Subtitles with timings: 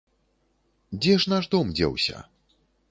[1.01, 2.17] Дзе ж наш дом дзеўся?